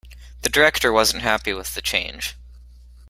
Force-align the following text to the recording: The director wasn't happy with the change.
The 0.41 0.49
director 0.49 0.91
wasn't 0.91 1.21
happy 1.21 1.53
with 1.53 1.75
the 1.75 1.81
change. 1.83 2.35